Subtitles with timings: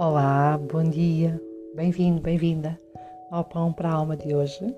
[0.00, 1.42] Olá, bom dia,
[1.74, 2.78] bem-vindo, bem-vinda
[3.32, 4.72] ao Pão para a Alma de hoje,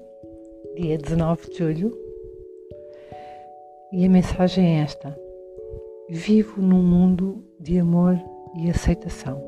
[0.74, 1.98] dia 19 de julho.
[3.92, 5.14] E a mensagem é esta:
[6.08, 8.18] Vivo num mundo de amor
[8.56, 9.44] e aceitação.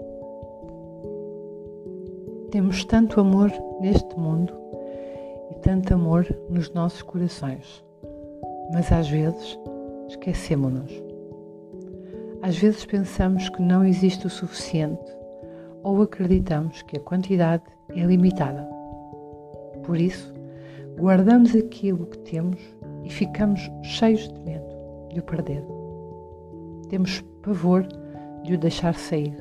[2.51, 3.51] Temos tanto amor
[3.81, 4.53] neste mundo
[5.53, 7.83] e tanto amor nos nossos corações,
[8.75, 9.59] mas às vezes
[10.07, 10.93] esquecemos-nos.
[12.43, 15.22] Às vezes pensamos que não existe o suficiente
[15.83, 18.69] ou acreditamos que a quantidade é limitada.
[19.85, 20.33] Por isso,
[20.99, 22.61] guardamos aquilo que temos
[23.05, 24.65] e ficamos cheios de medo
[25.13, 25.65] de o perder.
[26.89, 27.87] Temos pavor
[28.45, 29.37] de o deixar sair.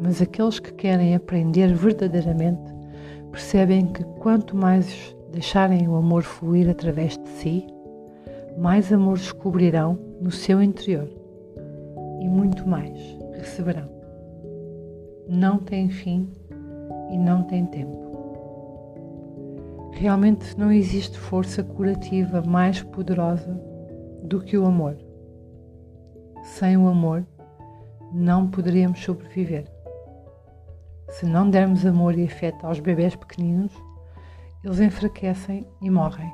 [0.00, 2.74] Mas aqueles que querem aprender verdadeiramente
[3.30, 7.66] percebem que quanto mais deixarem o amor fluir através de si,
[8.58, 11.08] mais amor descobrirão no seu interior
[12.20, 12.98] e muito mais
[13.32, 14.03] receberão
[15.28, 16.28] não tem fim
[17.10, 18.04] e não tem tempo.
[19.92, 23.58] Realmente não existe força curativa mais poderosa
[24.22, 24.96] do que o amor.
[26.42, 27.26] Sem o amor,
[28.12, 29.64] não poderíamos sobreviver.
[31.08, 33.72] Se não dermos amor e afeto aos bebés pequeninos,
[34.64, 36.32] eles enfraquecem e morrem.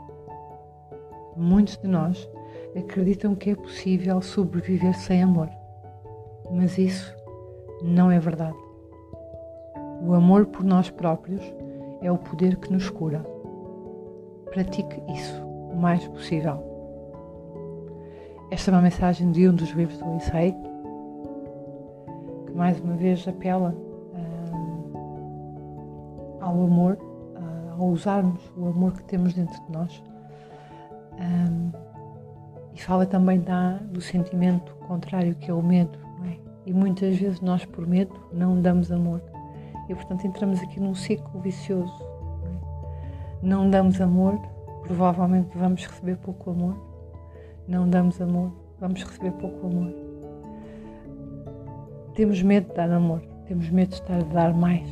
[1.37, 2.29] Muitos de nós
[2.77, 5.51] acreditam que é possível sobreviver sem amor,
[6.51, 7.15] mas isso
[7.83, 8.70] não é verdade.
[10.03, 11.43] O amor por nós próprios
[12.01, 13.25] é o poder que nos cura.
[14.47, 16.71] Pratique isso o mais possível.
[18.51, 20.57] Esta é uma mensagem de um dos livros do Licei,
[22.47, 23.73] que mais uma vez apela
[24.13, 24.79] uh,
[26.41, 30.03] ao amor, uh, ao usarmos o amor que temos dentro de nós.
[31.13, 31.71] Um,
[32.75, 35.99] e fala também da, do sentimento contrário que é o medo.
[36.27, 36.37] É?
[36.67, 39.23] E muitas vezes nós, por medo, não damos amor.
[39.91, 41.93] E, portanto, entramos aqui num ciclo vicioso.
[43.43, 44.39] Não, damos amor,
[44.83, 46.77] provavelmente vamos receber pouco amor.
[47.67, 49.93] Não damos amor, vamos receber pouco amor.
[52.15, 54.89] Temos medo de dar amor, temos medo de estar a dar mais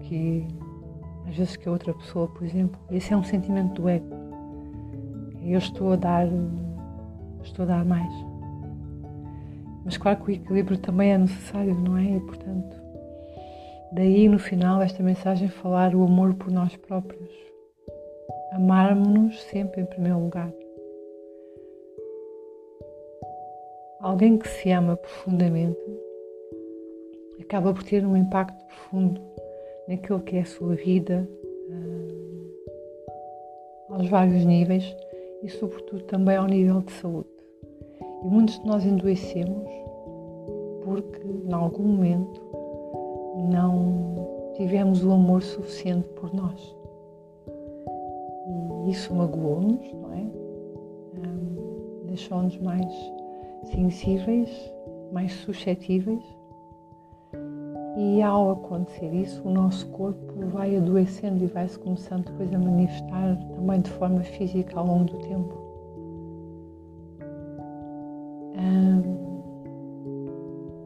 [0.00, 0.46] que
[1.28, 2.80] às vezes que a outra pessoa, por exemplo.
[2.90, 4.06] Esse é um sentimento do ego.
[5.42, 6.28] Eu estou a dar,
[7.42, 8.12] estou a dar mais.
[9.84, 12.16] Mas claro que o equilíbrio também é necessário, não é?
[12.16, 12.82] E portanto,
[13.92, 17.30] Daí no final esta mensagem falar o amor por nós próprios.
[18.52, 20.52] Amarmos-nos sempre em primeiro lugar.
[24.00, 25.78] Alguém que se ama profundamente
[27.52, 29.20] acaba por ter um impacto profundo
[29.86, 31.28] naquilo que é a sua vida,
[31.68, 32.52] uh,
[33.90, 34.96] aos vários níveis
[35.42, 37.28] e, sobretudo, também ao nível de saúde.
[38.00, 39.68] E muitos de nós endoecemos
[40.82, 42.40] porque, em algum momento,
[43.50, 46.76] não tivemos o amor suficiente por nós.
[48.86, 50.26] E isso magoou-nos, não é?
[52.06, 52.86] Deixou-nos mais
[53.64, 54.50] sensíveis,
[55.12, 56.22] mais suscetíveis.
[57.96, 63.36] E ao acontecer isso, o nosso corpo vai adoecendo e vai-se começando depois a manifestar
[63.54, 65.62] também de forma física ao longo do tempo.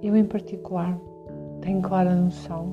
[0.02, 0.96] Eu, em particular,
[1.66, 2.68] tenho clara noção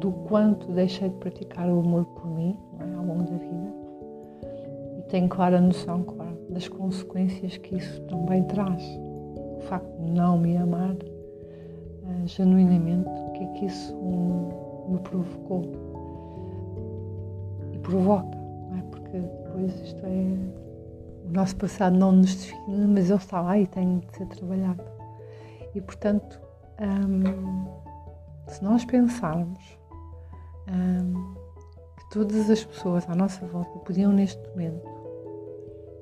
[0.00, 2.94] do quanto deixei de praticar o amor por mim é?
[2.96, 3.72] ao longo da vida
[4.98, 8.82] e tenho clara noção, claro, das consequências que isso também traz.
[9.58, 13.94] O facto de não me amar uh, genuinamente, o que é que isso
[14.88, 15.62] me provocou
[17.72, 18.36] e provoca,
[18.76, 18.82] é?
[18.90, 20.66] porque depois isto é.
[21.28, 24.82] O nosso passado não nos define, mas ele está lá e tem de ser trabalhado.
[25.76, 26.40] E portanto.
[26.78, 27.85] Um,
[28.46, 29.78] se nós pensarmos
[30.70, 31.34] hum,
[31.96, 34.88] que todas as pessoas à nossa volta podiam neste momento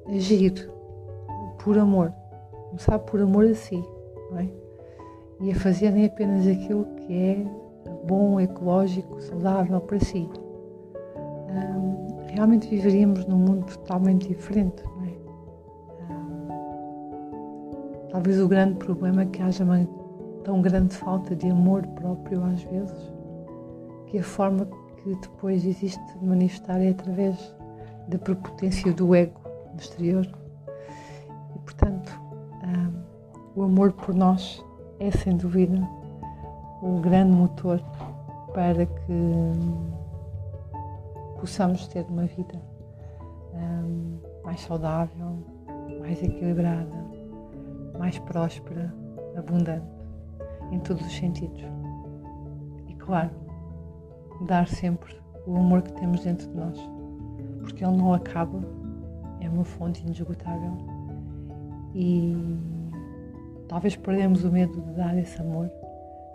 [0.08, 0.70] agir
[1.62, 2.12] por amor,
[2.68, 3.82] começar por amor a si,
[4.30, 4.48] não é?
[5.40, 7.46] E a fazerem apenas aquilo que é
[8.06, 10.28] bom, ecológico, saudável para si.
[11.48, 15.14] Hum, realmente viveríamos num mundo totalmente diferente, não é?
[16.12, 16.48] Hum,
[18.10, 19.64] talvez o grande problema é que haja
[20.44, 23.12] tão grande falta de amor próprio às vezes,
[24.06, 24.68] que a forma
[25.02, 27.54] que depois existe de manifestar é através
[28.08, 29.40] da prepotência do ego
[29.72, 30.26] no exterior.
[31.56, 32.12] E portanto,
[32.62, 34.62] um, o amor por nós
[35.00, 35.76] é sem dúvida
[36.82, 37.82] o grande motor
[38.52, 39.52] para que
[41.40, 42.60] possamos ter uma vida
[43.54, 45.38] um, mais saudável,
[46.00, 47.04] mais equilibrada,
[47.98, 48.94] mais próspera,
[49.36, 49.93] abundante
[50.74, 51.62] em todos os sentidos.
[52.98, 53.30] claro,
[54.46, 55.14] dar sempre
[55.46, 56.78] o amor que temos dentro de nós,
[57.60, 58.62] porque ele não acaba,
[59.40, 60.72] é uma fonte inesgotável
[61.94, 62.34] e
[63.68, 65.70] talvez perdemos o medo de dar esse amor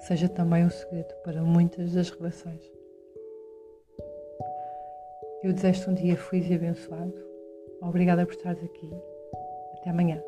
[0.02, 2.62] seja também um segredo para muitas das relações.
[5.44, 7.14] Eu desejo-te um dia feliz e abençoado.
[7.82, 8.90] Obrigada por estares aqui.
[9.78, 10.22] Até amanhã.